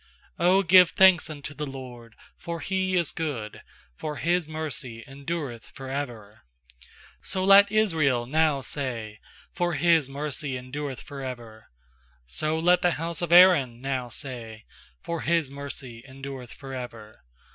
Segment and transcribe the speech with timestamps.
[0.37, 2.15] 1 1 ft '0 give thanks unto the LORD.
[2.39, 3.61] 1X0 for He is good,
[3.95, 6.41] For His mercy endureth for ever/
[7.23, 9.19] 2So let Israel now say,
[9.53, 11.67] For His mercy endureth for ever.
[12.27, 14.65] 8So let the bouse of Aaron now say,
[15.03, 17.19] For His mercy endureth for ever.